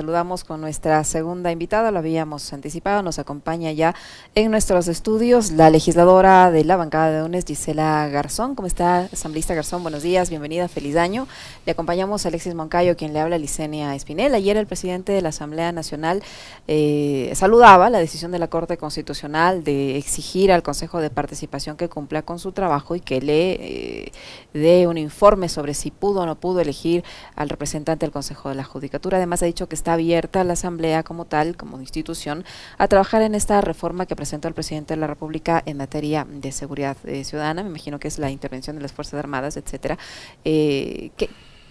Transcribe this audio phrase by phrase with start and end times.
[0.00, 3.94] saludamos con nuestra segunda invitada, lo habíamos anticipado, nos acompaña ya
[4.34, 8.54] en nuestros estudios la legisladora de la bancada de UNES, Gisela Garzón.
[8.54, 9.82] ¿Cómo está, asambleísta Garzón?
[9.82, 11.28] Buenos días, bienvenida, feliz año.
[11.66, 14.34] Le acompañamos a Alexis Moncayo, quien le habla Licenia Espinel.
[14.34, 16.22] Ayer el presidente de la Asamblea Nacional
[16.66, 21.90] eh, saludaba la decisión de la Corte Constitucional de exigir al Consejo de Participación que
[21.90, 24.12] cumpla con su trabajo y que le eh,
[24.54, 27.04] dé un informe sobre si pudo o no pudo elegir
[27.36, 29.18] al representante del Consejo de la Judicatura.
[29.18, 32.44] Además, ha dicho que está abierta la Asamblea como tal, como institución,
[32.78, 36.52] a trabajar en esta reforma que presentó el presidente de la República en materia de
[36.52, 37.62] seguridad eh, ciudadana.
[37.62, 39.98] Me imagino que es la intervención de las Fuerzas Armadas, etcétera.
[40.44, 41.28] Eh, ¿qué,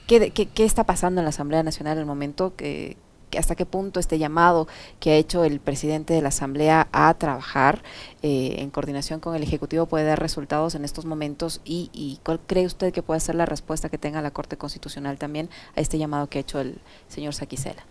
[0.08, 2.56] qué, qué, está pasando en la Asamblea Nacional en el momento?
[2.56, 2.98] que
[3.38, 4.68] hasta qué punto este llamado
[5.00, 7.84] que ha hecho el presidente de la Asamblea a trabajar
[8.22, 12.66] eh, en coordinación con el Ejecutivo puede dar resultados en estos momentos y, cuál cree
[12.66, 16.28] usted que puede ser la respuesta que tenga la Corte Constitucional también a este llamado
[16.28, 17.86] que ha hecho el señor Saquicela.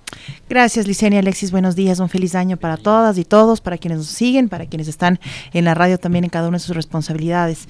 [0.49, 1.51] Gracias, Licenia Alexis.
[1.51, 4.89] Buenos días, un feliz año para todas y todos, para quienes nos siguen, para quienes
[4.89, 5.19] están
[5.53, 7.69] en la radio también en cada una de sus responsabilidades.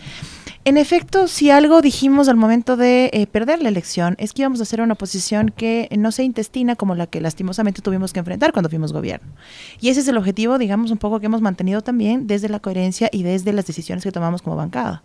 [0.68, 4.60] En efecto, si algo dijimos al momento de eh, perder la elección es que íbamos
[4.60, 8.52] a hacer una oposición que no sea intestina como la que lastimosamente tuvimos que enfrentar
[8.52, 9.32] cuando fuimos gobierno.
[9.80, 13.08] Y ese es el objetivo, digamos, un poco que hemos mantenido también desde la coherencia
[13.10, 15.02] y desde las decisiones que tomamos como bancada.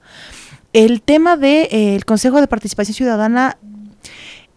[0.73, 3.57] El tema del de, eh, Consejo de Participación Ciudadana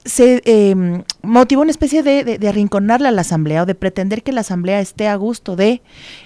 [0.04, 0.74] se eh,
[1.22, 4.80] motivó una especie de, de, arrinconarle a la Asamblea o de pretender que la Asamblea
[4.80, 5.82] esté a gusto de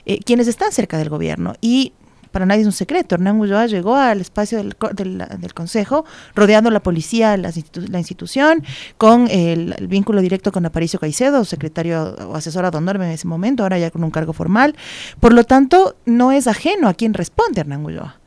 [0.06, 1.52] eh, quienes están cerca del gobierno.
[1.60, 1.92] Y
[2.30, 3.14] para nadie es un secreto.
[3.14, 8.64] Hernán Ulloa llegó al espacio del, del, Consejo rodeando la policía, la, la institución,
[8.96, 13.62] con el, vínculo directo con Aparicio Caicedo, secretario o asesor Don Norme en ese momento,
[13.62, 14.76] ahora ya con un cargo formal.
[15.18, 18.20] Por lo tanto, no es ajeno a quien responde Hernán Ulloa.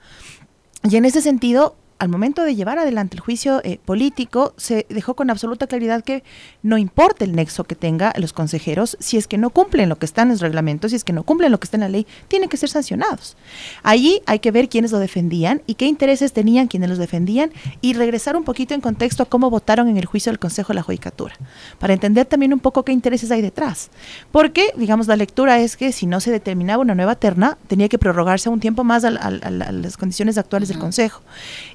[0.84, 5.14] Y en ese sentido, al momento de llevar adelante el juicio eh, político, se dejó
[5.14, 6.24] con absoluta claridad que
[6.62, 10.06] no importa el nexo que tenga los consejeros, si es que no cumplen lo que
[10.06, 12.06] está en los reglamentos, si es que no cumplen lo que está en la ley,
[12.28, 13.38] tienen que ser sancionados.
[13.84, 17.94] Allí hay que ver quiénes lo defendían y qué intereses tenían quienes los defendían y
[17.94, 20.84] regresar un poquito en contexto a cómo votaron en el juicio del Consejo de la
[20.84, 21.36] Judicatura,
[21.80, 23.92] para entender también un poco qué intereses hay detrás.
[24.34, 27.98] Porque, digamos, la lectura es que si no se determinaba una nueva terna, tenía que
[27.98, 31.22] prorrogarse un tiempo más a, las condiciones actuales del Consejo.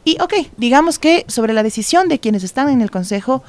[0.08, 3.42] Y ok, digamos que sobre la decisión de quienes están en el Consejo,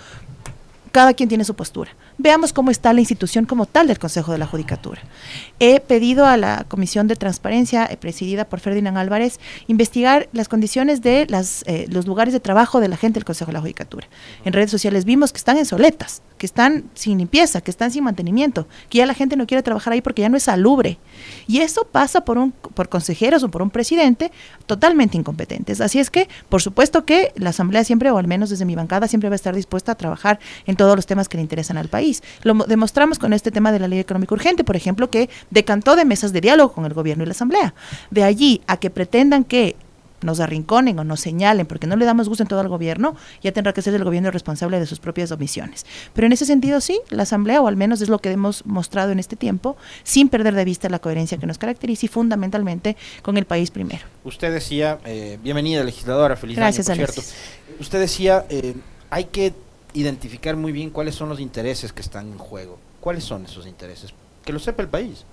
[0.92, 1.92] cada quien tiene su postura.
[2.22, 5.02] Veamos cómo está la institución como tal del Consejo de la Judicatura.
[5.62, 11.02] He pedido a la Comisión de Transparencia, eh, presidida por Ferdinand Álvarez, investigar las condiciones
[11.02, 14.10] de las, eh, los lugares de trabajo de la gente del Consejo de la Judicatura.
[14.44, 18.04] En redes sociales vimos que están en soletas, que están sin limpieza, que están sin
[18.04, 20.98] mantenimiento, que ya la gente no quiere trabajar ahí porque ya no es salubre.
[21.48, 24.30] Y eso pasa por, un, por consejeros o por un presidente
[24.66, 25.80] totalmente incompetentes.
[25.80, 29.08] Así es que, por supuesto que la Asamblea siempre, o al menos desde mi bancada,
[29.08, 31.88] siempre va a estar dispuesta a trabajar en todos los temas que le interesan al
[31.88, 32.09] país.
[32.44, 36.06] Lo demostramos con este tema de la ley económica urgente, por ejemplo, que decantó de
[36.06, 37.74] mesas de diálogo con el gobierno y la Asamblea.
[38.12, 39.76] De allí a que pretendan que
[40.22, 43.52] nos arrinconen o nos señalen porque no le damos gusto en todo el gobierno, ya
[43.52, 45.86] tendrá que ser el gobierno responsable de sus propias omisiones.
[46.14, 49.12] Pero en ese sentido sí, la Asamblea, o al menos es lo que hemos mostrado
[49.12, 53.38] en este tiempo, sin perder de vista la coherencia que nos caracteriza y fundamentalmente con
[53.38, 54.02] el país primero.
[54.24, 57.32] Usted decía, eh, bienvenida legisladora, feliz Gracias, año, por cierto.
[57.80, 58.76] Usted decía, eh,
[59.10, 59.54] hay que
[59.94, 62.80] identificar muy bien cuáles son los intereses que están en juego.
[63.00, 64.14] ¿Cuáles son esos intereses?
[64.46, 65.26] Que lo sepa el país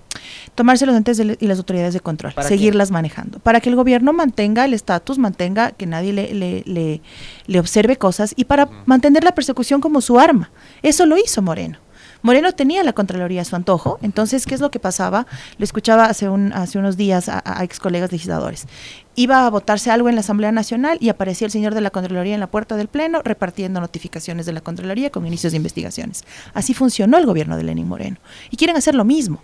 [0.55, 4.73] tomárselos antes y las autoridades de control, seguirlas manejando, para que el gobierno mantenga el
[4.73, 7.01] estatus, mantenga que nadie le, le,
[7.45, 10.51] le, observe cosas y para mantener la persecución como su arma.
[10.81, 11.79] Eso lo hizo Moreno.
[12.27, 15.27] Moreno tenía la Contraloría a su antojo, entonces, ¿qué es lo que pasaba?
[15.57, 18.67] Lo escuchaba hace, un, hace unos días a, a, ex colegas legisladores.
[19.15, 22.33] Iba a votarse algo en la Asamblea Nacional y aparecía el señor de la Contraloría
[22.33, 26.25] en la puerta del Pleno repartiendo notificaciones de la Contraloría con inicios de investigaciones.
[26.53, 28.17] Así funcionó el gobierno de Lenín Moreno.
[28.51, 29.41] Y quieren hacer lo mismo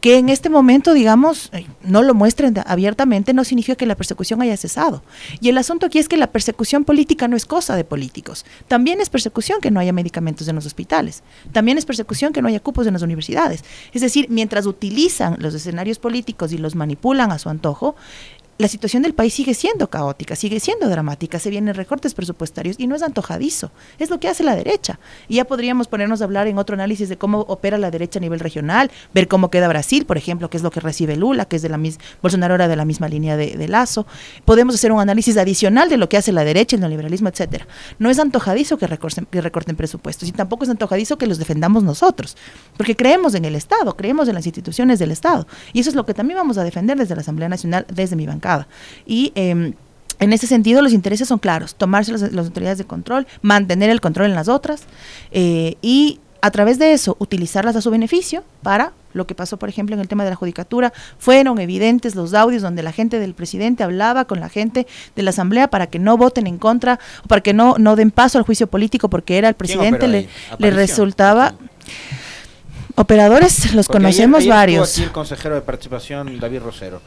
[0.00, 4.40] que en este momento, digamos, eh, no lo muestren abiertamente, no significa que la persecución
[4.42, 5.02] haya cesado.
[5.40, 8.44] Y el asunto aquí es que la persecución política no es cosa de políticos.
[8.68, 11.22] También es persecución que no haya medicamentos en los hospitales.
[11.52, 13.64] También es persecución que no haya cupos en las universidades.
[13.92, 17.94] Es decir, mientras utilizan los escenarios políticos y los manipulan a su antojo,
[18.60, 22.86] la situación del país sigue siendo caótica, sigue siendo dramática, se vienen recortes presupuestarios y
[22.86, 25.00] no es antojadizo, es lo que hace la derecha.
[25.28, 28.20] Y ya podríamos ponernos a hablar en otro análisis de cómo opera la derecha a
[28.20, 31.56] nivel regional, ver cómo queda Brasil, por ejemplo, qué es lo que recibe Lula, que
[31.56, 34.06] es de la misma, Bolsonaro era de la misma línea de, Lazo.
[34.44, 37.66] Podemos hacer un análisis adicional de lo que hace la derecha, el neoliberalismo, etcétera.
[37.98, 41.82] No es antojadizo que recorten, que recorten presupuestos y tampoco es antojadizo que los defendamos
[41.82, 42.36] nosotros,
[42.76, 45.46] porque creemos en el Estado, creemos en las instituciones del Estado.
[45.72, 48.26] Y eso es lo que también vamos a defender desde la Asamblea Nacional, desde mi
[48.26, 48.49] bancada.
[49.06, 49.74] Y em,
[50.20, 54.26] en ese sentido, los intereses son claros, tomarse las, autoridades de control, mantener el control
[54.26, 54.82] en las otras
[55.32, 59.68] eh, y a través de eso utilizarlas a su beneficio para lo que pasó, por
[59.68, 63.34] ejemplo, en el tema de la judicatura, fueron evidentes los audios donde la gente del
[63.34, 64.86] presidente hablaba con la gente
[65.16, 68.38] de la asamblea para que no voten en contra para que no, no den paso
[68.38, 71.54] al juicio político porque era el presidente, le, le resultaba...
[72.96, 74.92] Operadores los conocemos varios.
[74.92, 77.00] Aquí el consejero de participación, David Rosero.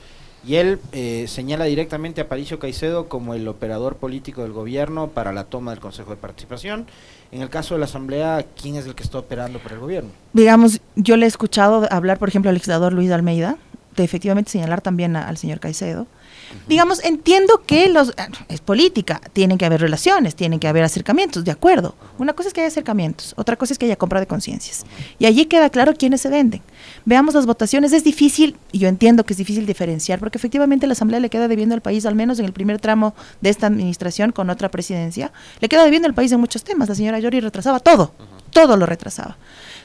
[0.45, 5.31] Y él eh, señala directamente a Paricio Caicedo como el operador político del gobierno para
[5.31, 6.86] la toma del Consejo de Participación.
[7.31, 10.10] En el caso de la Asamblea, ¿quién es el que está operando por el gobierno?
[10.34, 13.57] Digamos, yo le he escuchado hablar, por ejemplo, al legislador Luis Almeida,
[13.95, 16.07] de efectivamente señalar también al señor Caicedo.
[16.68, 21.44] Digamos, entiendo que los ah, es política, tienen que haber relaciones, tienen que haber acercamientos,
[21.44, 21.95] de acuerdo.
[22.18, 24.86] Una cosa es que haya acercamientos, otra cosa es que haya compra de conciencias.
[25.19, 26.62] Y allí queda claro quiénes se venden.
[27.06, 30.94] Veamos las votaciones, es difícil, y yo entiendo que es difícil diferenciar, porque efectivamente la
[30.94, 34.31] Asamblea le queda debiendo al país, al menos en el primer tramo de esta administración
[34.31, 36.90] con otra presidencia, le queda debiendo al país en muchos temas.
[36.90, 38.13] La señora Yori retrasaba todo,
[38.51, 39.38] todo lo retrasaba.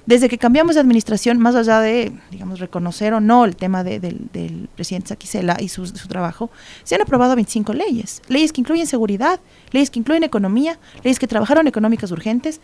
[0.09, 4.71] Desde que cambiamos de administración, más allá de, digamos, reconocer o no el tema del
[4.75, 6.51] presidente Saquicela y su, trabajo,
[6.83, 8.23] se han aprobado 25 leyes.
[8.27, 9.39] Leyes que incluyen seguridad,
[9.71, 12.63] leyes que incluyen economía, leyes que trabajaron económicas urgentes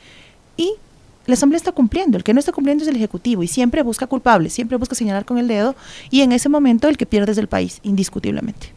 [0.57, 0.73] y
[1.27, 2.17] la Asamblea está cumpliendo.
[2.17, 5.27] El que no está cumpliendo es el Ejecutivo y siempre busca culpables, siempre busca señalar
[5.27, 5.77] con el dedo
[6.11, 8.73] y en ese momento el que pierde es el país, indiscutiblemente.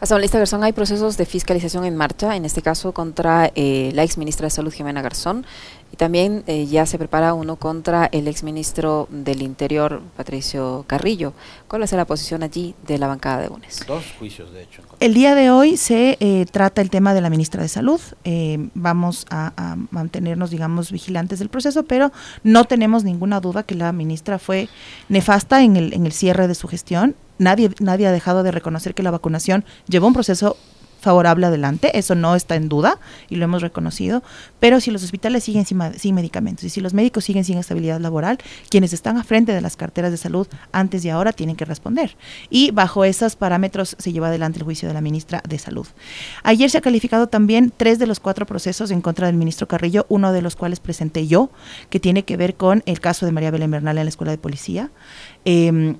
[0.00, 4.16] Asambleísta Garzón, hay procesos de fiscalización en marcha, en este caso contra eh, la ex
[4.16, 5.44] ministra de Salud, Jimena Garzón,
[5.92, 11.34] y también eh, ya se prepara uno contra el exministro del Interior, Patricio Carrillo.
[11.68, 13.84] ¿Cuál es la posición allí de la bancada de UNES?
[13.86, 14.80] Dos juicios, de hecho.
[15.00, 18.00] El día de hoy se eh, trata el tema de la ministra de Salud.
[18.24, 22.10] Eh, vamos a, a, mantenernos, digamos, vigilantes del proceso, pero
[22.42, 24.70] no tenemos ninguna duda que la ministra fue
[25.10, 27.16] nefasta en el, en el cierre de su gestión.
[27.40, 30.58] Nadie, nadie ha dejado de reconocer que la vacunación llevó un proceso
[31.00, 32.98] favorable adelante, eso no está en duda
[33.28, 34.22] y lo hemos reconocido,
[34.60, 38.00] pero si los hospitales siguen sin, sin, medicamentos y si los médicos siguen sin estabilidad
[38.00, 38.38] laboral,
[38.68, 42.16] quienes están a frente de las carteras de salud antes y ahora tienen que responder.
[42.50, 45.86] Y bajo esos parámetros se lleva adelante el juicio de la ministra de Salud.
[46.42, 50.04] Ayer se ha calificado también tres de los cuatro procesos en contra del ministro Carrillo,
[50.08, 51.50] uno de los cuales presenté yo,
[51.88, 54.38] que tiene que ver con el caso de María Belén Bernal en la Escuela de
[54.38, 54.90] Policía.
[55.44, 55.96] Eh,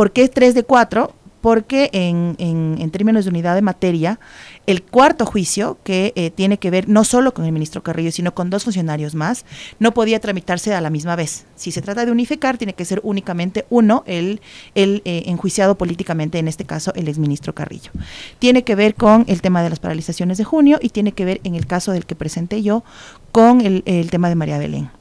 [0.00, 1.12] ¿Por qué tres de cuatro?
[1.42, 4.18] porque en, en, términos de unidad de materia,
[4.66, 8.34] el cuarto juicio, que eh, tiene que ver no solo con el ministro Carrillo, sino
[8.34, 9.44] con dos funcionarios más,
[9.78, 11.44] no podía tramitarse a la misma vez.
[11.54, 14.40] Si se trata de unificar, tiene que ser únicamente uno, el,
[14.74, 17.90] el eh, enjuiciado políticamente, en este caso el exministro Carrillo.
[18.38, 21.40] Tiene que ver con el tema de las paralizaciones de junio y tiene que ver,
[21.44, 22.84] en el caso del que presenté yo,
[23.32, 24.99] con el, el tema de María Belén.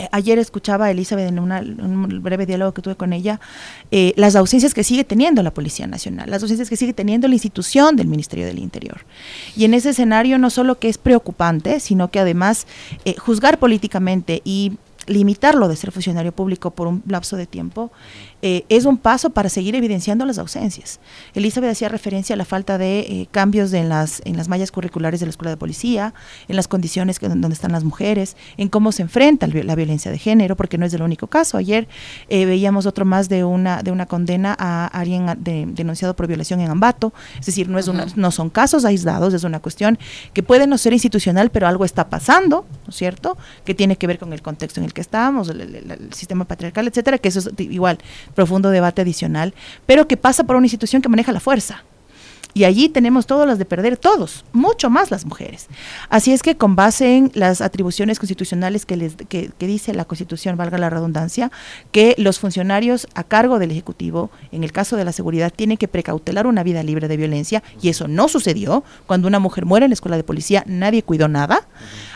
[0.00, 3.38] Eh, ayer escuchaba a Elizabeth en un breve diálogo que tuve con ella,
[3.90, 7.34] eh, las ausencias que sigue teniendo la Policía Nacional, las ausencias que sigue teniendo la
[7.34, 9.04] institución del Ministerio del Interior.
[9.54, 12.66] Y en ese escenario no solo que es preocupante, sino que además
[13.04, 14.72] eh, juzgar políticamente y
[15.06, 17.92] limitarlo de ser funcionario público por un lapso de tiempo
[18.42, 21.00] eh, es un paso para seguir evidenciando las ausencias.
[21.34, 25.20] Elizabeth hacía referencia a la falta de eh, cambios en, las, en las mallas curriculares
[25.20, 26.14] de la escuela de policía,
[26.48, 30.18] en las condiciones que, donde están las mujeres, en cómo se enfrenta la violencia de
[30.18, 31.58] género, porque no es el único caso.
[31.58, 31.88] Ayer
[32.28, 35.26] eh, veíamos otro más de una, de una condena a alguien
[35.74, 39.44] denunciado por violación en Ambato, es decir, no, es una, no son casos aislados, es
[39.44, 39.98] una cuestión
[40.32, 44.06] que puede no ser institucional, pero algo está pasando, ¿no es cierto?, que tiene que
[44.06, 47.40] ver con el contexto en el que estamos, el, el sistema patriarcal, etcétera, que eso
[47.40, 47.98] es igual
[48.34, 49.54] profundo debate adicional,
[49.86, 51.84] pero que pasa por una institución que maneja la fuerza.
[52.54, 55.68] Y allí tenemos todas las de perder, todos, mucho más las mujeres.
[56.08, 60.56] Así es que con base en las atribuciones constitucionales que, les, que, dice la Constitución,
[60.56, 61.50] valga la redundancia,
[61.92, 65.88] que los funcionarios a cargo del Ejecutivo, en el caso de la seguridad, tienen que
[65.88, 68.84] precautelar una vida libre de violencia, y eso no sucedió.
[69.06, 71.68] Cuando una mujer muere en la escuela de policía, nadie cuidó nada.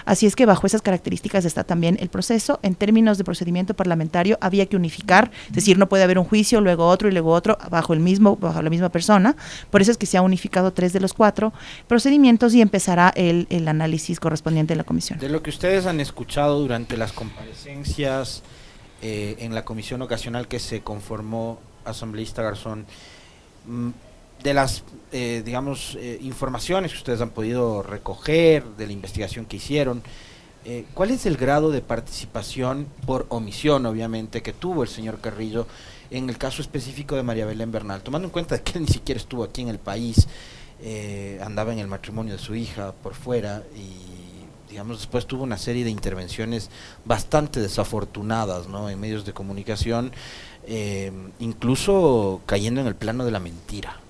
[0.04, 2.58] Así es que bajo esas características está también el proceso.
[2.62, 6.60] En términos de procedimiento parlamentario había que unificar, es decir, no puede haber un juicio,
[6.60, 9.36] luego otro y luego otro bajo el mismo, bajo la misma persona.
[9.70, 11.52] Por eso es que se ha unificado tres de los cuatro
[11.86, 15.18] procedimientos y empezará el, el análisis correspondiente de la comisión.
[15.18, 18.42] De lo que ustedes han escuchado durante las comparecencias
[19.06, 22.86] eh, en la comisión ocasional que se conformó, asambleísta Garzón,
[23.66, 23.90] mm,
[24.42, 29.56] de las, eh, digamos, eh, informaciones que ustedes han podido recoger, de la investigación que
[29.56, 30.02] hicieron,
[30.94, 35.66] ¿cuál es el grado de participación por omisión, obviamente, que tuvo el señor Carrillo
[36.10, 38.02] en el caso específico de María Belén Bernal?
[38.02, 40.28] Tomando en cuenta que él ni siquiera estuvo aquí en el país,
[41.40, 44.24] andaba en el matrimonio de su hija por fuera y
[44.68, 46.68] digamos, después tuvo una serie de intervenciones
[47.04, 48.90] bastante desafortunadas ¿no?
[48.90, 50.12] en medios de comunicación,
[51.38, 54.00] incluso cayendo en el plano de la mentira.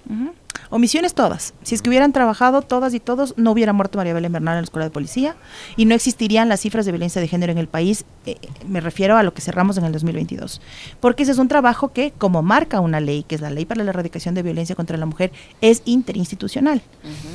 [0.71, 1.55] Omisiones todas.
[1.63, 4.63] Si es que hubieran trabajado todas y todos, no hubiera muerto María Belén Bernal en
[4.63, 5.37] la escuela de policía
[5.77, 8.05] y no existirían las cifras de violencia de género en el país.
[8.27, 10.61] Eh, me refiero a lo que cerramos en el 2022.
[11.01, 13.85] Porque ese es un trabajo que, como marca una ley, que es la ley para
[13.85, 15.31] la erradicación de violencia contra la mujer,
[15.61, 16.83] es interinstitucional.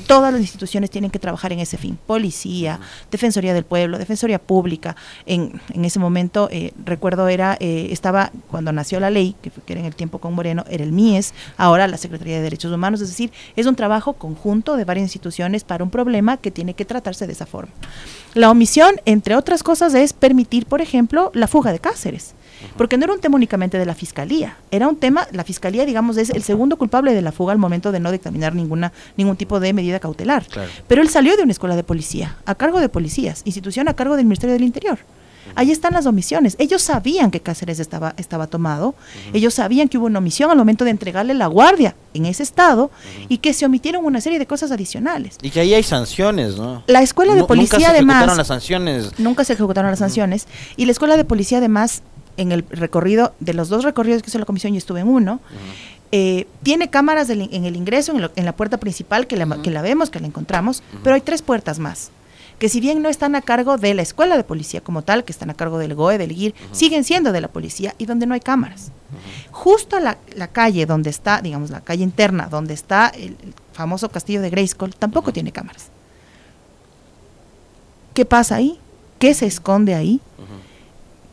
[0.08, 1.98] Todas las instituciones tienen que trabajar en ese fin.
[2.08, 4.98] Policía, Defensoría del Pueblo, Defensoría Pública.
[5.26, 9.74] En, en ese momento, eh, recuerdo, era eh, estaba cuando nació la ley, que, que
[9.74, 13.02] era en el tiempo con Moreno, era el MIES, ahora la Secretaría de Derechos Humanos,
[13.02, 16.86] es decir, es un trabajo conjunto de varias instituciones para un problema que tiene que
[16.86, 17.72] tratarse de esa forma.
[18.34, 22.36] La omisión, entre otras cosas, es permitir, por ejemplo, la fuga de Cáceres
[22.78, 26.18] porque no era un tema únicamente de la fiscalía, era un tema, la fiscalía, digamos,
[26.18, 29.60] es el segundo culpable de la fuga al momento de no dictaminar ninguna ningún tipo
[29.60, 30.46] de medida cautelar.
[30.88, 34.16] Pero él salió de una escuela de policía, a cargo de policías, institución a cargo
[34.16, 35.00] del Ministerio del Interior.
[35.56, 36.56] Ahí están las omisiones.
[36.60, 38.96] Ellos sabían que Cáceres estaba, estaba tomado,
[39.34, 42.92] ellos sabían que hubo una omisión al momento de entregarle la guardia en ese estado
[43.28, 45.38] y que se omitieron una serie de cosas adicionales.
[45.42, 46.84] Y que ahí hay sanciones, ¿no?
[46.88, 48.16] La escuela de policía nunca se además...
[48.16, 49.20] Ejecutaron las sanciones.
[49.20, 50.48] Nunca se ejecutaron las sanciones.
[50.78, 52.02] Y la escuela de policía además,
[52.38, 55.40] en el recorrido, de los dos recorridos que hizo la comisión, yo estuve en uno,
[56.12, 60.10] eh, tiene cámaras en el ingreso, en, la puerta principal, que la, que la vemos,
[60.10, 62.12] que la encontramos, pero hay tres puertas más
[62.60, 65.32] que si bien no están a cargo de la escuela de policía como tal, que
[65.32, 68.34] están a cargo del GOE, del GIR, siguen siendo de la policía y donde no
[68.34, 68.92] hay cámaras.
[69.52, 73.36] Justo la, la, calle donde está, digamos, la calle interna, donde está el,
[73.74, 75.88] famoso castillo de Grayskull, tampoco tiene cámaras.
[78.14, 78.78] ¿Qué pasa ahí?
[79.20, 80.20] ¿Qué se esconde ahí?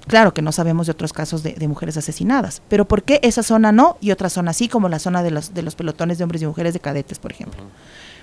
[0.07, 3.43] Claro que no sabemos de otros casos de, de, mujeres asesinadas, pero ¿por qué esa
[3.43, 6.25] zona no y otra zona sí, como la zona de los, de los pelotones de
[6.25, 7.61] hombres y mujeres de cadetes, por ejemplo?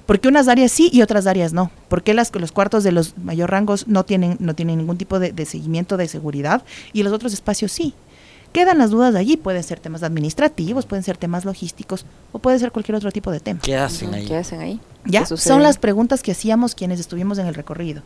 [0.05, 1.71] ¿Por qué unas áreas sí y otras áreas no?
[1.87, 5.19] ¿Por qué las, los cuartos de los mayor rangos no tienen, no tienen ningún tipo
[5.19, 7.93] de, de seguimiento de seguridad y los otros espacios sí?
[8.53, 12.59] Quedan las dudas de allí, pueden ser temas administrativos, pueden ser temas logísticos o puede
[12.59, 13.59] ser cualquier otro tipo de tema.
[13.63, 14.27] ¿Qué hacen ahí?
[14.27, 14.79] ¿Qué hacen ahí?
[15.05, 18.03] Ya, son las preguntas que hacíamos quienes estuvimos en el recorrido.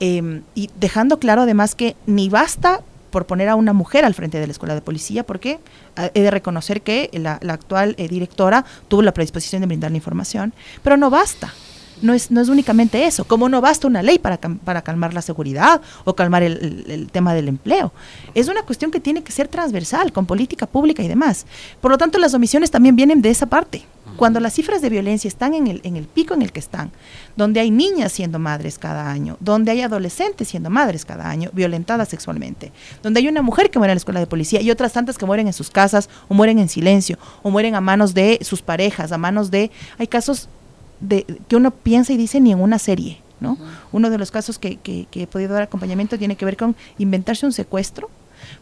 [0.00, 2.82] Eh, y dejando claro además que ni basta
[3.14, 5.60] por poner a una mujer al frente de la escuela de policía, porque
[5.94, 9.98] eh, he de reconocer que la, actual eh, directora tuvo la predisposición de brindar la
[9.98, 10.52] información,
[10.82, 11.54] pero no basta.
[12.02, 15.22] No es, no es únicamente eso, como no basta una ley para, para calmar la
[15.22, 17.92] seguridad o calmar el, el, tema del empleo.
[18.34, 21.46] Es una cuestión que tiene que ser transversal, con política pública y demás.
[21.80, 23.84] Por lo tanto, las omisiones también vienen de esa parte.
[24.16, 26.90] Cuando las cifras de violencia están en el, en el pico en el que están,
[27.36, 32.08] donde hay niñas siendo madres cada año, donde hay adolescentes siendo madres cada año, violentadas
[32.08, 35.18] sexualmente, donde hay una mujer que muere en la escuela de policía y otras tantas
[35.18, 38.62] que mueren en sus casas o mueren en silencio o mueren a manos de sus
[38.62, 39.70] parejas, a manos de...
[39.98, 40.48] Hay casos
[41.00, 43.20] de, que uno piensa y dice ni en una serie.
[43.40, 43.58] ¿no?
[43.92, 46.76] Uno de los casos que, que, que he podido dar acompañamiento tiene que ver con
[46.98, 48.08] inventarse un secuestro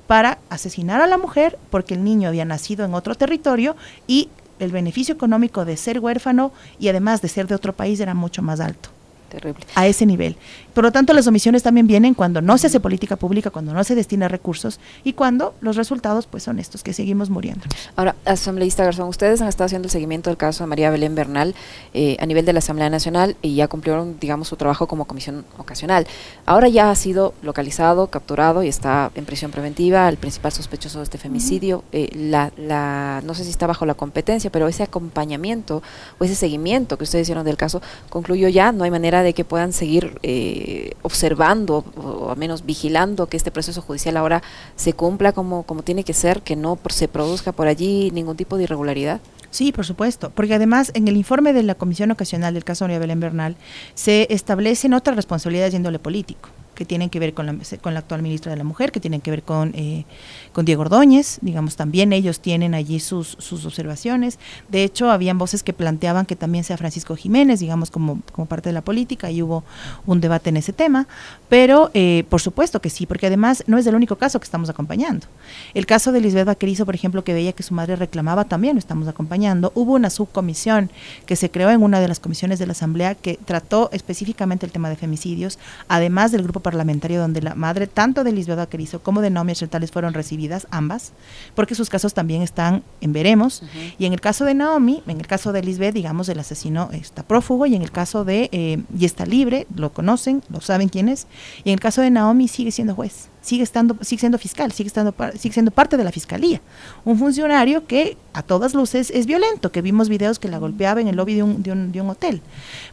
[0.06, 4.28] para asesinar a la mujer porque el niño había nacido en otro territorio y
[4.62, 8.42] el beneficio económico de ser huérfano y además de ser de otro país era mucho
[8.42, 8.90] más alto.
[9.32, 9.64] Terrible.
[9.74, 10.36] A ese nivel.
[10.74, 13.82] Por lo tanto, las omisiones también vienen cuando no se hace política pública, cuando no
[13.82, 17.64] se destina recursos y cuando los resultados pues son estos, que seguimos muriendo.
[17.96, 21.54] Ahora, asambleísta Garzón, ustedes han estado haciendo el seguimiento del caso de María Belén Bernal
[21.94, 25.46] eh, a nivel de la Asamblea Nacional y ya cumplieron, digamos, su trabajo como comisión
[25.56, 26.06] ocasional.
[26.44, 31.04] Ahora ya ha sido localizado, capturado y está en prisión preventiva el principal sospechoso de
[31.04, 31.78] este femicidio.
[31.78, 31.84] Uh -huh.
[31.92, 35.82] eh, la, la, no sé si está bajo la competencia, pero ese acompañamiento
[36.18, 39.44] o ese seguimiento que ustedes hicieron del caso concluyó ya, no hay manera de que
[39.44, 44.42] puedan seguir eh, observando o al menos vigilando que este proceso judicial ahora
[44.76, 48.56] se cumpla como, como tiene que ser, que no se produzca por allí ningún tipo
[48.56, 49.20] de irregularidad.
[49.50, 52.98] Sí, por supuesto, porque además en el informe de la Comisión Ocasional del caso María
[52.98, 53.56] Belén Bernal
[53.94, 58.00] se establecen otras responsabilidades de índole político que tienen que ver con la, con la
[58.00, 60.06] actual ministra de la Mujer, que tienen que ver con, eh,
[60.52, 64.38] con Diego Ordóñez, digamos, también ellos tienen allí sus, sus observaciones.
[64.68, 68.68] De hecho, habían voces que planteaban que también sea Francisco Jiménez, digamos, como, como parte
[68.68, 69.64] de la política, y hubo
[70.06, 71.06] un debate en ese tema,
[71.48, 74.68] pero eh, por supuesto que sí, porque además no es el único caso que estamos
[74.68, 75.26] acompañando.
[75.74, 78.78] El caso de Lisbeth Vaquerizo, por ejemplo, que veía que su madre reclamaba, también lo
[78.78, 79.72] estamos acompañando.
[79.74, 80.90] Hubo una subcomisión
[81.26, 84.72] que se creó en una de las comisiones de la Asamblea que trató específicamente el
[84.72, 89.20] tema de femicidios, además del grupo parlamentario donde la madre tanto de Lisbeth Vaquerizo como
[89.20, 91.12] de Naomi Chertales fueron recibidas, ambas,
[91.54, 93.62] porque sus casos también están en veremos.
[93.62, 93.94] Uh -huh.
[93.98, 97.22] Y en el caso de Naomi, en el caso de Lisbeth, digamos, el asesino está
[97.22, 101.08] prófugo, y en el caso de, eh, y está libre, lo conocen, lo saben quién
[101.08, 101.26] es,
[101.64, 104.88] y en el caso de Naomi sigue siendo juez, sigue estando, sigue siendo fiscal, sigue
[104.88, 106.60] estando, sigue siendo parte de la fiscalía.
[107.04, 111.08] Un funcionario que a todas luces es violento, que vimos videos que la golpeaba en
[111.08, 112.40] el lobby de un, de un, de un hotel.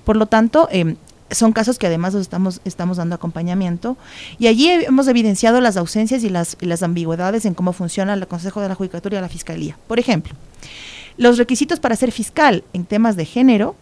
[0.04, 0.96] Por lo tanto, eh,
[1.32, 3.98] son casos que además estamos, estamos dando acompañamiento
[4.38, 8.28] y allí hemos evidenciado las ausencias y las, y las ambigüedades en cómo funciona el
[8.28, 9.78] Consejo de la Judicatura y la Fiscalía.
[9.88, 10.34] Por ejemplo,
[11.18, 13.76] Los requisitos para ser fiscal en temas de género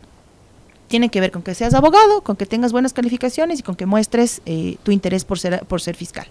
[0.87, 3.85] tienen que ver con que seas abogado, con que tengas buenas calificaciones y con que
[3.85, 6.27] muestres eh, tu interés por ser, por ser fiscal.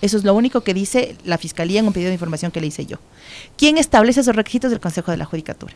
[0.00, 2.68] Eso es lo único que dice la Fiscalía en un pedido de información que le
[2.68, 2.98] hice yo.
[3.56, 5.74] ¿Quién establece esos requisitos del Consejo de la Judicatura?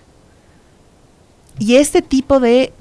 [1.58, 2.72] Y este tipo de,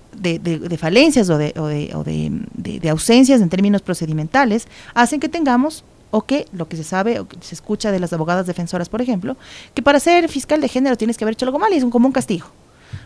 [0.77, 6.68] falencias o, de, o, de, ausencias en términos procedimentales hacen que tengamos o que lo
[6.68, 9.38] que se sabe o que se escucha de las abogadas defensoras, por ejemplo,
[9.74, 11.89] que para ser fiscal de género tienes que haber hecho algo mal y es un,
[11.89, 12.48] como un castigo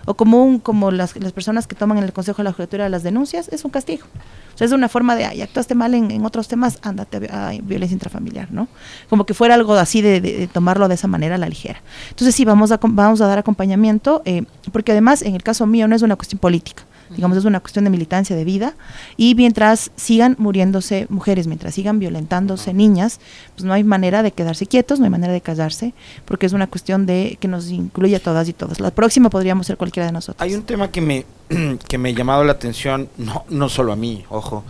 [0.06, 3.04] o como, un, como las, personas que toman en el Consejo de la Judicatura las
[3.04, 4.06] denuncias, es un castigo.
[4.54, 7.94] O sea, es una forma de, ay, actuaste mal en, otros temas, ándate a, violencia
[7.94, 8.68] intrafamiliar, ¿no?
[9.10, 11.82] Como que fuera algo así de, tomarlo de esa manera a la ligera.
[12.10, 15.88] Entonces sí, vamos a, vamos a dar acompañamiento, eh, porque además en el caso mío
[15.88, 18.76] no es una cuestión política digamos, es una cuestión de militancia de vida,
[19.18, 23.20] y mientras sigan muriéndose mujeres, mientras sigan violentándose niñas,
[23.56, 25.94] pues no hay manera de quedarse quietos, no hay manera de callarse,
[26.26, 28.80] porque es una cuestión de que nos incluye a todas y todos.
[28.80, 30.42] La próxima podríamos ser cualquiera de nosotros.
[30.42, 31.26] Hay un tema que me,
[31.88, 34.64] que me ha llamado la atención, no, no solo a mí, ojo,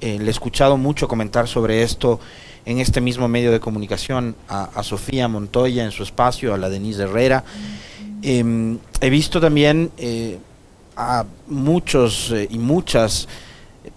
[0.00, 2.18] eh, le he escuchado mucho comentar sobre esto
[2.64, 7.04] en este mismo medio de comunicación a, Sofía Montoya en su espacio, a la Denise
[7.04, 7.44] Herrera.
[8.22, 10.38] Em, he visto también eh,
[11.02, 13.28] a muchos eh, y muchas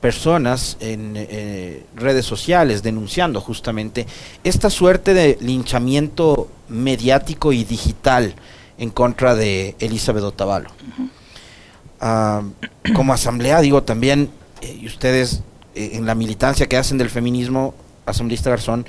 [0.02, 4.08] personas en eh, redes sociales denunciando justamente
[4.44, 8.36] esta suerte de linchamiento mediático y digital
[8.78, 10.70] en contra de Elizabeth Otavalo.
[12.02, 12.42] Ah,
[12.96, 14.30] como asamblea, digo también,
[14.62, 15.42] eh, y ustedes
[15.76, 17.74] en la militancia que hacen del feminismo,
[18.06, 18.86] asambleísta Garzón,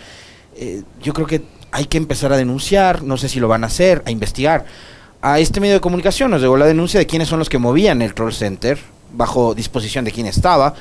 [1.03, 1.43] yo creo que
[1.73, 4.67] hay que empezar a denunciar, no sé si lo van a hacer, a investigar
[5.26, 8.00] a este medio de comunicación nos llegó la denuncia de quiénes son los que movían
[8.00, 8.78] el Troll Center,
[9.12, 10.75] bajo disposición de quién estaba.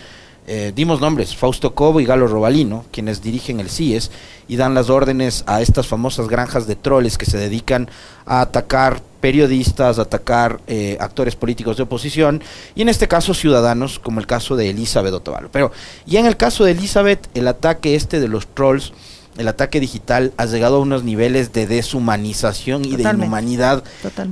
[0.45, 4.11] Eh, dimos nombres, Fausto Cobo y Galo Robalino, quienes dirigen el CIES
[4.47, 7.89] y dan las órdenes a estas famosas granjas de troles que se dedican
[8.27, 12.43] a atacar periodistas, a atacar eh, actores políticos de oposición
[12.75, 15.49] y en este caso ciudadanos, como el caso de Elizabeth Otavalo.
[15.51, 15.71] Pero
[16.05, 18.93] ya en el caso de Elizabeth, el ataque este de los trolls
[19.37, 23.83] el ataque digital ha llegado a unos niveles de deshumanización y de inhumanidad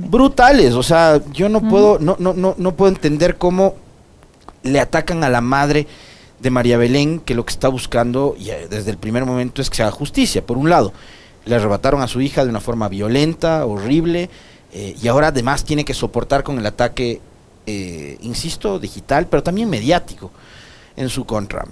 [0.08, 0.74] brutales.
[0.74, 3.74] O sea, yo no puedo, no, no, no, no puedo entender cómo
[4.62, 5.86] le atacan a la madre
[6.40, 9.70] de María Belén, que lo que está buscando y eh, desde el primer momento es
[9.70, 10.44] que se haga justicia.
[10.44, 10.92] Por un lado,
[11.44, 14.30] le arrebataron a su hija de una forma violenta, horrible,
[14.72, 17.20] eh, y ahora además tiene que soportar con el ataque,
[17.66, 20.30] eh, insisto, digital, pero también mediático
[20.96, 21.64] en su contra.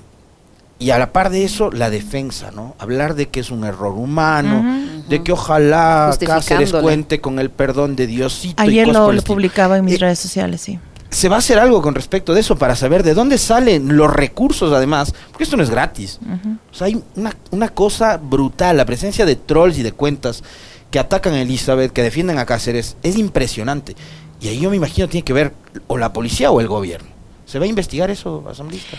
[0.83, 2.75] Y a la par de eso, la defensa, ¿no?
[2.81, 4.65] Hablar de que es un error humano,
[5.09, 8.61] de que ojalá Cáceres cuente con el perdón de Diosito.
[8.61, 10.81] Ayer lo, publicaba en mis eh, redes sociales, sí.
[11.09, 14.13] Se va a hacer algo con respecto de eso para saber de dónde salen los
[14.13, 16.19] recursos, además, porque esto no es gratis.
[16.73, 20.43] O sea, hay una, una cosa brutal, la presencia de trolls y de cuentas
[20.91, 23.95] que atacan a Elizabeth, que defienden a Cáceres, es impresionante.
[24.41, 25.53] Y ahí yo me imagino tiene que ver
[25.87, 27.09] o la policía o el gobierno.
[27.47, 28.97] ¿Se va a investigar eso, asambleísta?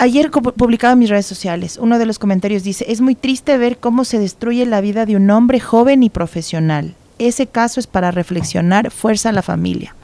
[0.00, 3.76] Ayer publicaba en mis redes sociales, uno de los comentarios dice, es muy triste ver
[3.76, 6.94] cómo se destruye la vida de un hombre joven y profesional.
[7.18, 9.94] Ese caso es para reflexionar, fuerza a la familia.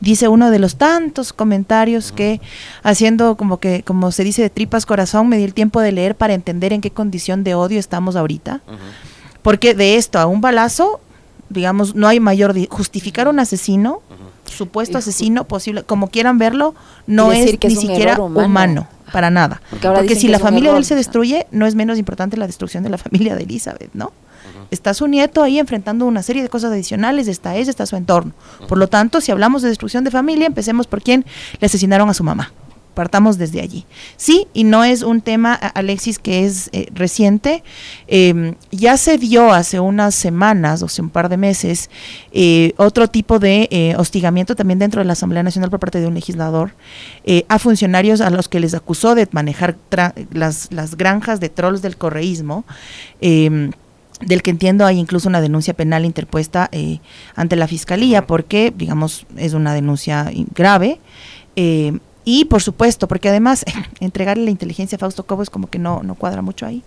[0.00, 2.40] Dice uno de los tantos comentarios que
[2.82, 6.16] haciendo como que, como se dice de tripas corazón, me di el tiempo de leer
[6.16, 8.62] para entender en qué condición de odio estamos ahorita.
[9.42, 10.98] Porque de esto a un balazo,
[11.50, 12.54] digamos, no hay mayor...
[12.70, 14.00] Justificar un asesino,
[14.46, 16.74] supuesto asesino posible, como quieran verlo,
[17.06, 19.60] no es, ni siquiera humano para nada.
[19.80, 22.90] Porque, si la familia de él se destruye, no es menos importante la destrucción de
[22.90, 24.12] la familia de Elizabeth, ¿no?
[24.70, 28.32] Está su nieto ahí enfrentando una serie de cosas adicionales, está ella, está su entorno.
[28.68, 31.26] Por lo tanto, si hablamos de destrucción de familia, empecemos por quién
[31.60, 32.52] le asesinaron a su mamá
[32.92, 33.84] partamos desde allí.
[34.16, 37.62] Sí, y no es un tema, Alexis, que es eh, reciente.
[38.06, 41.90] Em, ya se dio hace unas semanas, o hace un par de meses,
[42.32, 46.06] eh, otro tipo de eh, hostigamiento también dentro de la Asamblea Nacional por parte de
[46.06, 46.72] un legislador
[47.48, 49.76] a funcionarios a los que les acusó de manejar
[50.32, 52.64] las, las granjas de trolls del correísmo
[53.20, 53.70] em,
[54.20, 56.70] del que entiendo hay incluso una denuncia penal interpuesta
[57.34, 61.00] ante la fiscalía porque, digamos, es una denuncia grave.
[61.56, 63.64] Eh, y por supuesto, porque además
[64.00, 66.82] entregarle la inteligencia a Fausto Cobo es como que no, no cuadra mucho ahí.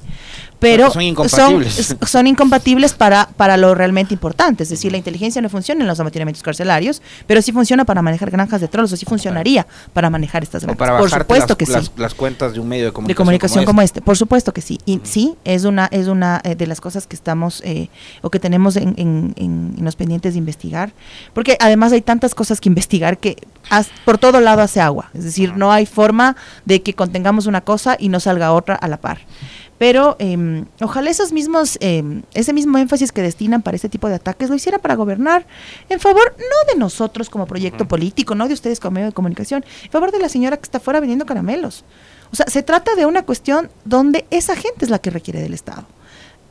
[0.65, 4.63] Pero son incompatibles, son, incompatibles para, para lo realmente importante.
[4.63, 8.31] Es decir, la inteligencia no funciona en los amotinamientos carcelarios, pero sí funciona para manejar
[8.31, 10.99] granjas de trolls, o sí funcionaría para manejar estas granjas.
[10.99, 11.73] por supuesto que sí.
[11.97, 14.01] Las cuentas de un medio de comunicación, como, este.
[14.01, 14.79] Por supuesto que sí.
[14.85, 17.89] Y sí, es una, es una eh, de las cosas que estamos eh,
[18.21, 20.93] o que tenemos en, en, en, los pendientes de investigar.
[21.33, 23.37] Porque además hay tantas cosas que investigar que
[24.03, 25.09] por todo lado hace agua.
[25.13, 28.87] Es decir, no hay forma de que contengamos una cosa y no salga otra a
[28.87, 29.19] la par.
[29.77, 34.15] Pero em, ojalá esos mismos, em, ese mismo énfasis que destinan para este tipo de
[34.15, 35.45] ataques lo hicieran para gobernar
[35.89, 39.65] en favor no de nosotros como proyecto político, no de ustedes como medio de comunicación,
[39.83, 41.83] en favor de la señora que está fuera vendiendo caramelos.
[42.31, 45.53] O sea, se trata de una cuestión donde esa gente es la que requiere del
[45.53, 45.85] Estado.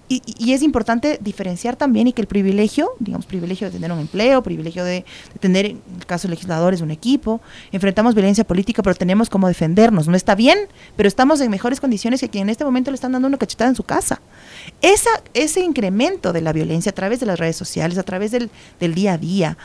[0.06, 4.42] Y, es importante diferenciar también y que el privilegio, digamos, privilegio de tener un empleo,
[4.42, 5.04] privilegio de,
[5.40, 7.40] tener, en el caso de legisladores, un equipo,
[7.72, 10.06] enfrentamos violencia política, pero tenemos cómo defendernos.
[10.06, 10.58] No está bien,
[10.96, 13.70] pero estamos en mejores condiciones que quien en este momento le están dando una cachetada
[13.70, 14.20] en su casa.
[14.82, 18.50] Esa, ese incremento de la violencia a través de las redes sociales, a través del,
[18.78, 19.56] día a día,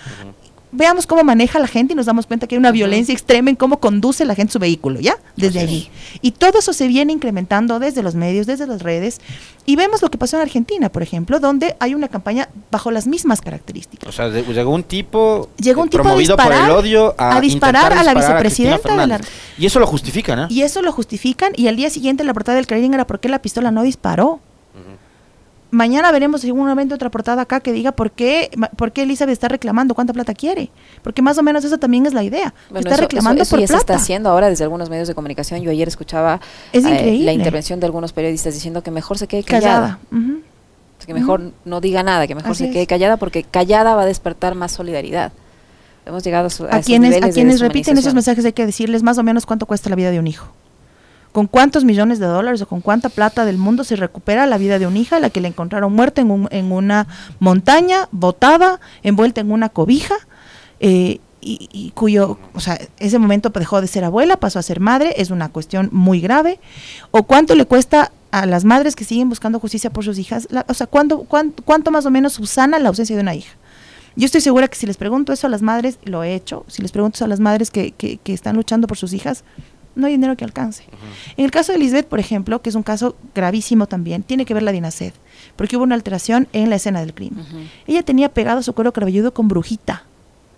[0.71, 3.55] veamos cómo maneja la gente y nos damos cuenta que hay una violencia extrema en
[3.55, 5.17] cómo conduce la gente su vehículo, ¿ya?
[5.35, 5.89] Desde allí.
[6.21, 9.19] Y todo eso se viene incrementando desde los medios, desde las redes.
[9.65, 13.07] Y vemos lo que pasó en Argentina, por ejemplo, donde hay una campaña bajo las
[13.07, 14.09] mismas características.
[14.09, 18.03] O sea, llegó un tipo, llegó un tipo promovido por el odio a, disparar a
[18.03, 18.95] la vicepresidenta.
[18.95, 19.21] de la...
[19.57, 20.47] Y eso lo justifican, ¿eh?
[20.49, 21.53] Y eso lo justifican.
[21.55, 24.39] Y al día siguiente la portada del Clarín era por qué la pistola no disparó
[25.71, 29.95] mañana veremos seguramente otra portada acá que diga por qué, por qué Elizabeth está reclamando
[29.95, 30.69] cuánta plata quiere.
[31.03, 32.53] Porque más o menos eso también es la idea.
[32.73, 33.67] está reclamando por plata.
[33.67, 35.61] se está haciendo ahora desde algunos medios de comunicación.
[35.61, 36.39] Yo ayer escuchaba
[36.73, 39.99] eh, la intervención de algunos periodistas diciendo que mejor se quede callada.
[41.05, 44.55] Que mejor no diga nada, que mejor se quede callada porque callada va a despertar
[44.55, 45.31] más solidaridad.
[46.05, 49.23] Hemos llegado a, a, quienes, a quienes repiten esos mensajes hay que decirles más o
[49.23, 50.51] menos cuánto cuesta la vida de un hijo
[51.39, 54.77] con cuántos millones de dólares o con cuánta plata del mundo se recupera la vida
[54.77, 57.07] de una hija, la que le encontraron muerta en, en una
[57.39, 60.15] montaña, botada, envuelta en una cobija,
[60.81, 65.13] eh, y, cuyo, o sea, ese momento dejó de ser abuela, pasó a ser madre,
[65.15, 66.59] es una cuestión muy grave,
[67.11, 70.73] o cuánto le cuesta a las madres que siguen buscando justicia por sus hijas, o
[70.73, 73.55] sea, ¿cuánto, cuánto, más o menos subsana la ausencia de una hija.
[74.17, 76.81] Yo estoy segura que si les pregunto eso a las madres, lo he hecho, si
[76.81, 79.45] les pregunto eso a las madres que, que, que están luchando por sus hijas,
[79.99, 80.83] no hay dinero que alcance.
[81.37, 84.53] En el caso de Lisbeth, por ejemplo, que es un caso gravísimo también, tiene que
[84.53, 85.13] ver la dinaced,
[85.55, 87.45] porque hubo una alteración en la escena del crimen.
[87.87, 90.03] Ella tenía pegado su cuero cabelludo con brujita.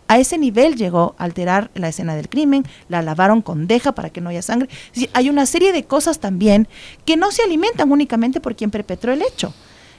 [0.07, 4.09] A ese nivel llegó a alterar la escena del crimen, la lavaron con deja para
[4.09, 4.69] que no haya sangre.
[5.13, 6.67] hay una serie de cosas también
[7.05, 9.53] que no se alimentan únicamente por quien perpetró el hecho,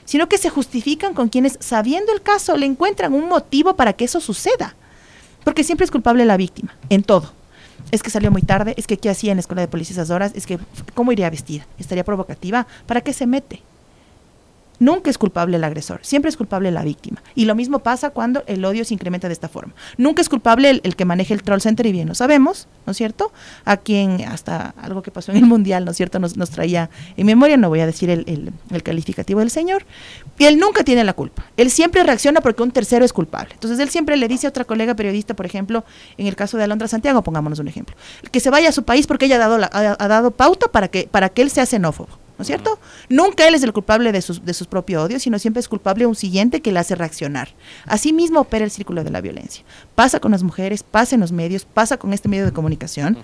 [0.05, 4.05] sino que se justifican con quienes, sabiendo el caso, le encuentran un motivo para que
[4.05, 4.75] eso suceda.
[5.43, 7.33] Porque siempre es culpable la víctima, en todo
[7.91, 10.09] es que salió muy tarde, es que qué hacía en la escuela de policía esas
[10.09, 10.59] horas, es que
[10.93, 13.61] cómo iría vestida, estaría provocativa, ¿para qué se mete?
[14.83, 17.23] Nunca es culpable el agresor, siempre es culpable la víctima.
[17.35, 19.73] Y lo mismo pasa cuando el odio se incrementa de esta forma.
[19.97, 22.97] Nunca es culpable el, que maneje el troll center y bien lo sabemos, ¿no es
[22.97, 23.31] cierto?
[23.63, 26.19] A quien hasta algo que pasó en el mundial, ¿no es cierto?
[26.19, 29.85] Nos, traía en memoria, no voy a decir el, el, calificativo del señor.
[30.37, 31.45] Y él nunca tiene la culpa.
[31.55, 33.53] Él siempre reacciona porque un tercero es culpable.
[33.53, 35.85] Entonces él siempre le dice a otra colega periodista, por ejemplo,
[36.17, 37.95] en el caso de Alondra Santiago, pongámonos un ejemplo,
[38.29, 41.07] que se vaya a su país porque ella ha dado, ha, dado pauta para que,
[41.09, 42.22] para que él sea xenófobo.
[42.37, 42.79] ¿No es cierto?
[43.09, 46.05] Nunca él es el culpable de sus, de sus propios odios, sino siempre es culpable
[46.05, 47.49] un siguiente que le hace reaccionar.
[47.85, 49.63] Así mismo opera el círculo de la violencia.
[49.95, 53.17] Pasa con las mujeres, pasa en los medios, pasa con este medio de comunicación.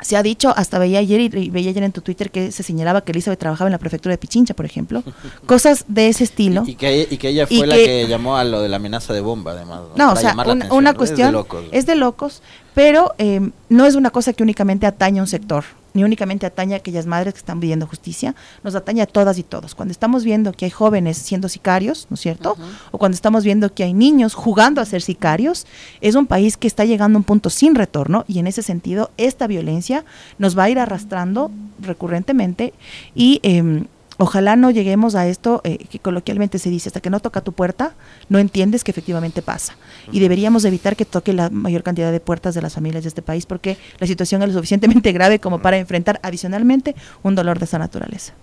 [0.00, 3.00] Se ha dicho, hasta veía ayer y veía ayer en tu Twitter que se señalaba
[3.00, 5.02] que Elizabeth trabajaba en la prefectura de Pichincha, por ejemplo.
[5.46, 6.62] Cosas de ese estilo.
[6.66, 9.80] Y, que, ella fue la que, llamó a lo de la amenaza de bomba, además.
[9.96, 10.36] No, o sea,
[10.70, 12.42] una, cuestión es de locos,
[12.74, 16.74] pero eh, no es una cosa que únicamente atañe a un sector ni únicamente atañe
[16.74, 19.74] a aquellas madres que están pidiendo justicia, nos atañe a todas y todos.
[19.74, 22.56] Cuando estamos viendo que hay jóvenes siendo sicarios, ¿no es cierto?
[22.90, 25.66] O cuando estamos viendo que hay niños jugando a ser sicarios,
[26.00, 29.10] es un país que está llegando a un punto sin retorno y en ese sentido
[29.16, 30.04] esta violencia
[30.38, 32.74] nos va a ir arrastrando recurrentemente
[33.14, 33.84] y eh,
[34.18, 37.52] Ojalá no lleguemos a esto eh, que coloquialmente se dice, hasta que no toca tu
[37.52, 37.94] puerta,
[38.28, 39.76] no entiendes que efectivamente pasa.
[40.10, 43.22] Y deberíamos evitar que toque la mayor cantidad de puertas de las familias de este
[43.22, 47.66] país porque la situación es lo suficientemente grave como para enfrentar adicionalmente un dolor de
[47.66, 48.34] esa naturaleza.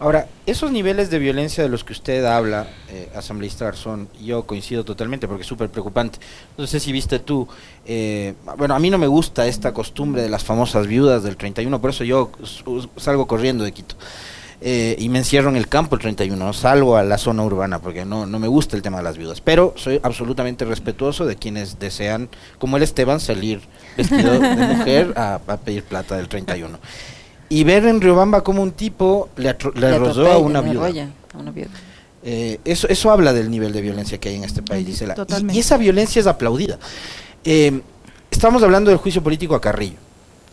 [0.00, 4.82] Ahora, esos niveles de violencia de los que usted habla, eh, asambleísta Garzón, yo coincido
[4.82, 6.18] totalmente porque es súper preocupante.
[6.56, 7.46] No sé si viste tú,
[7.84, 11.82] eh, bueno, a mí no me gusta esta costumbre de las famosas viudas del 31,
[11.82, 12.32] por eso yo
[12.96, 13.94] salgo corriendo de Quito.
[14.62, 18.04] Eh, y me encierro en el campo el 31, salgo a la zona urbana porque
[18.04, 21.78] no, no me gusta el tema de las viudas, pero soy absolutamente respetuoso de quienes
[21.78, 23.62] desean, como el Esteban, salir
[23.96, 24.40] vestido de
[24.76, 26.78] mujer a, pedir plata del 31.
[27.48, 30.90] Y ver en Riobamba como un tipo le, le, rozó a una viuda.
[32.22, 35.16] Eh, eso, eso habla del nivel de violencia que hay en este país, dice la.
[35.52, 36.78] Y, esa violencia es aplaudida.
[37.44, 37.80] Eh,
[38.30, 39.96] estamos hablando del juicio político a Carrillo.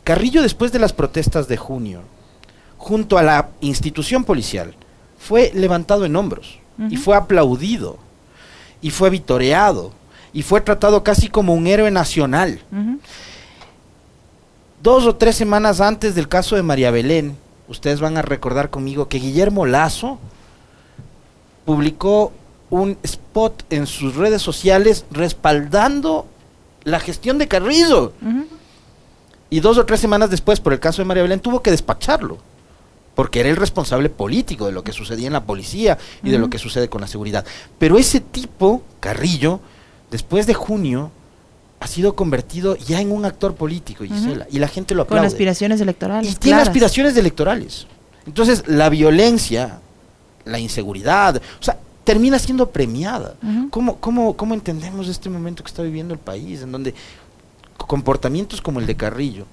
[0.05, 2.01] Carrillo, después de las protestas de junio,
[2.87, 4.73] junto a la institución policial,
[5.19, 7.97] fue levantado en hombros y fue aplaudido
[8.81, 9.91] y fue vitoreado
[10.31, 12.61] y fue tratado casi como un héroe nacional.
[14.81, 17.35] Dos o tres semanas antes del caso de María Belén,
[17.67, 20.17] ustedes van a recordar conmigo que Guillermo Lazo
[21.65, 22.31] publicó
[22.69, 26.25] un spot en sus redes sociales respaldando
[26.85, 28.13] la gestión de Carrillo.
[29.49, 32.37] Y dos o tres semanas después, por el caso de María Belén, tuvo que despacharlo.
[33.17, 36.51] Porque era el responsable político de lo que sucedía en la policía y de lo
[36.51, 37.43] que sucede con la seguridad.
[37.79, 39.59] Pero ese tipo, Carrillo,
[40.11, 41.09] después de junio,
[41.79, 44.45] ha sido convertido ya en un actor político, Gisela.
[44.51, 45.21] Y la gente lo aplaude.
[45.21, 46.31] Con aspiraciones electorales.
[46.31, 47.87] Y tiene aspiraciones electorales.
[48.27, 49.79] Entonces, la violencia,
[50.45, 53.33] la inseguridad, o sea, termina siendo premiada.
[53.71, 56.93] ¿Cómo, cómo, cómo entendemos este momento que está viviendo el país, en donde
[57.77, 59.47] comportamientos como el de Carrillo,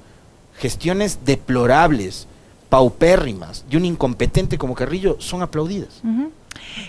[0.59, 2.27] gestiones deplorables,
[2.75, 6.03] paupérrimas de un incompetente como Carrillo son aplaudidas?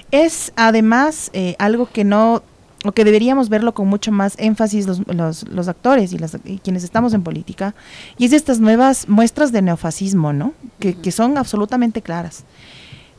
[0.10, 2.42] Es además eh, algo que no
[2.84, 5.02] o que deberíamos verlo con mucho más énfasis los,
[5.48, 7.76] los, actores y, las, quienes estamos en política,
[8.18, 10.54] y es estas nuevas muestras de neofascismo, ¿no?
[10.80, 12.46] Que, que son absolutamente claras.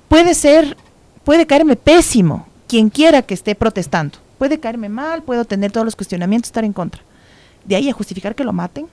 [0.08, 0.76] Puede ser
[1.22, 4.18] puede caerme pésimo quien quiera que esté protestando.
[4.38, 7.00] Puede caerme mal, puedo tener todos los cuestionamientos, estar en contra.
[7.64, 8.88] De ahí a justificar que lo maten,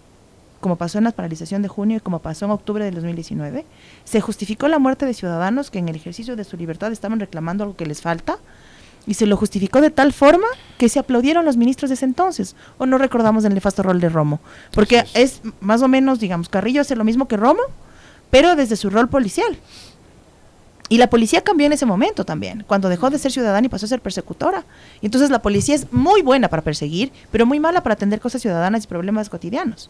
[0.64, 3.66] como pasó en la paralización de junio y como pasó en octubre del 2019,
[4.06, 7.66] se justificó la muerte de ciudadanos que en el ejercicio de su libertad estaban reclamando
[7.66, 8.38] algo que les falta,
[9.06, 10.48] y se lo justificó de tal forma
[10.78, 14.08] que se aplaudieron los ministros de ese entonces, o no recordamos el nefasto rol de
[14.08, 14.40] Romo,
[14.72, 17.64] porque es más o menos, digamos, Carrillo hace lo mismo que Romo,
[18.32, 19.58] pero desde su rol policial.
[20.88, 23.86] Y la policía cambió en ese momento también, cuando dejó de ser ciudadana y pasó
[23.86, 24.64] a ser persecutora.
[25.02, 28.42] Y entonces la policía es muy buena para perseguir, pero muy mala para atender cosas
[28.42, 29.90] ciudadanas y problemas cotidianos.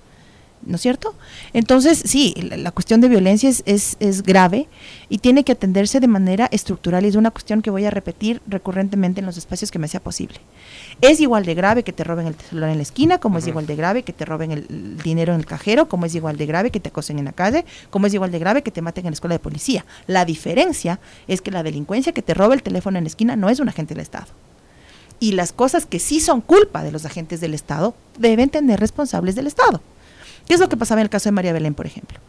[0.65, 1.15] ¿No es cierto?
[1.54, 4.67] Entonces, sí, la, cuestión de violencia es, es, grave
[5.10, 8.41] y tiene que atenderse de manera estructural y es una cuestión que voy a repetir
[8.47, 10.39] recurrentemente en los espacios que me sea posible.
[11.02, 13.65] Es igual de grave que te roben el celular en la esquina, como es igual
[13.65, 16.71] de grave que te roben el, dinero en el cajero, como es igual de grave
[16.71, 19.12] que te acosen en la calle, como es igual de grave que te maten en
[19.12, 19.86] la escuela de policía.
[20.08, 23.49] La diferencia es que la delincuencia que te roba el teléfono en la esquina no
[23.49, 24.28] es un agente del Estado
[25.23, 29.36] y las cosas que sí son culpa de los agentes del Estado deben tener responsables
[29.36, 29.80] del Estado.
[30.47, 32.19] ¿Qué es lo que pasaba en el caso de María Belén, por ejemplo?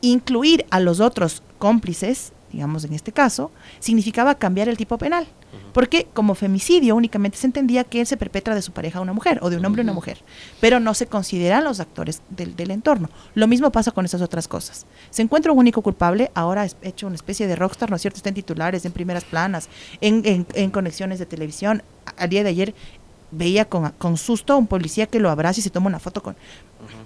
[0.00, 5.26] Incluir a los otros cómplices, digamos en este caso, significaba cambiar el tipo penal.
[5.72, 9.12] Porque como femicidio únicamente se entendía que él se perpetra de su pareja a una
[9.12, 10.18] mujer o de un hombre a una mujer,
[10.60, 13.08] pero no se consideran los actores del, entorno.
[13.34, 14.86] Lo mismo pasa con esas otras cosas.
[15.10, 18.16] Se encuentra un único culpable, ahora es hecho una especie de rockstar, ¿no es cierto?
[18.16, 19.68] Está en titulares, en primeras planas,
[20.00, 21.82] en, en conexiones de televisión.
[22.16, 22.74] Al día de ayer
[23.30, 26.22] veía con, con, susto a un policía que lo abraza y se toma una foto
[26.22, 26.36] con...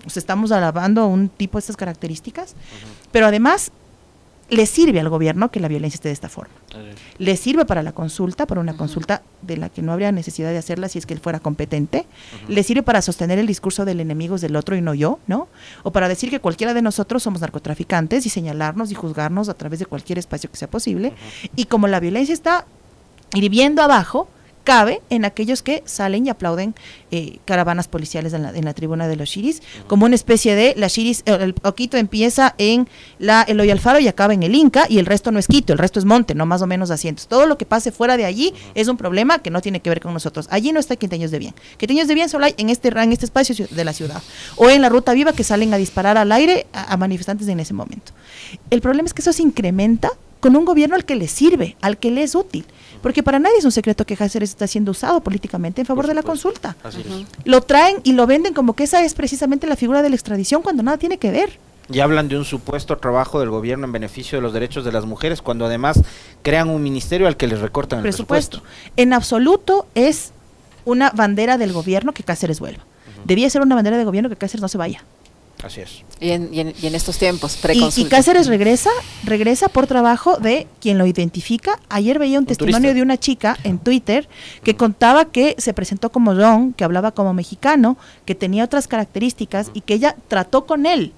[0.06, 2.54] Sea, estamos alabando a un tipo de estas características,
[3.10, 3.72] pero además
[4.52, 6.52] le sirve al gobierno que la violencia esté de esta forma.
[7.16, 10.58] Le sirve para la consulta, para una consulta de la que no habría necesidad de
[10.58, 12.04] hacerla si es que él fuera competente.
[12.48, 15.48] Le sirve para sostener el discurso del enemigo es del otro y no yo, ¿no?
[15.84, 19.78] O para decir que cualquiera de nosotros somos narcotraficantes y señalarnos y juzgarnos a través
[19.78, 21.14] de cualquier espacio que sea posible.
[21.56, 22.66] Y como la violencia está
[23.34, 24.28] hirviendo abajo,
[24.64, 26.74] cabe en aquellos que salen y aplauden
[27.10, 31.22] eh, caravanas policiales en la, tribuna de los Shiris, como una especie de, la Shiris,
[31.26, 35.30] el Oquito empieza en la Eloy Alfaro y acaba en el Inca, y el resto
[35.30, 37.28] no es Quito, el resto es Monte, no más o menos asientos.
[37.28, 40.00] Todo lo que pase fuera de allí es un problema que no tiene que ver
[40.00, 40.46] con nosotros.
[40.50, 41.54] Allí no está Quinteños de Bien.
[41.76, 44.22] Quinteños de Bien solo hay en este, en este espacio de la ciudad,
[44.56, 47.74] o en la Ruta Viva que salen a disparar al aire a manifestantes en ese
[47.74, 48.12] momento.
[48.70, 50.10] El problema es que eso se incrementa
[50.42, 52.64] con un gobierno al que le sirve, al que le es útil.
[53.00, 56.14] Porque para nadie es un secreto que Cáceres está siendo usado políticamente en favor de
[56.14, 56.74] la consulta.
[57.44, 60.60] Lo traen y lo venden como que esa es precisamente la figura de la extradición
[60.60, 61.60] cuando nada tiene que ver.
[61.88, 65.06] Y hablan de un supuesto trabajo del gobierno en beneficio de los derechos de las
[65.06, 66.00] mujeres, cuando además
[66.42, 68.64] crean un ministerio al que les recortan el presupuesto.
[68.96, 70.32] En absoluto es
[70.84, 72.82] una bandera del gobierno que Cáceres vuelva.
[73.24, 75.04] Debía ser una bandera del gobierno que Cáceres no se vaya.
[75.62, 76.02] Así es.
[76.20, 78.90] Y en, y en, estos tiempos, y, y, Cáceres regresa,
[79.24, 81.78] regresa por trabajo de quien lo identifica.
[81.88, 84.28] Ayer veía un, testimonio de una chica en Twitter
[84.62, 89.70] que contaba que se presentó como John, que hablaba como mexicano, que tenía otras características
[89.72, 91.12] y que ella trató con él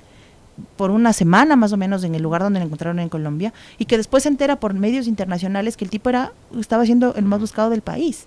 [0.76, 3.87] por una semana más o menos en el lugar donde lo encontraron en Colombia y
[3.87, 7.40] que después se entera por medios internacionales que el tipo era estaba siendo el más
[7.40, 8.26] buscado del país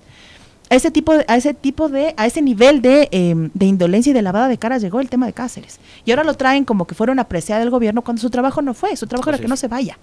[0.70, 4.12] a ese tipo de, a ese tipo de, a ese nivel de, em, de, indolencia
[4.12, 5.80] y de lavada de caras llegó el tema de Cáceres.
[6.06, 8.74] Y ahora lo traen como que fuera una apreciada del gobierno cuando su trabajo no
[8.74, 9.98] fue, su trabajo era que no se vaya,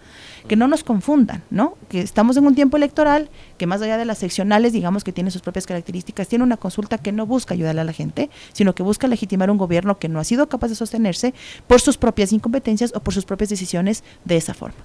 [0.48, 1.76] que no nos confundan, ¿no?
[1.88, 5.30] Que estamos en un tiempo electoral, que más allá de las seccionales, digamos que tiene
[5.30, 8.82] sus propias características, tiene una consulta que no busca ayudarle a la gente, sino que
[8.82, 11.34] busca legitimar un gobierno que no ha sido capaz de sostenerse
[11.66, 14.78] por sus propias incompetencias o por sus propias decisiones de esa forma.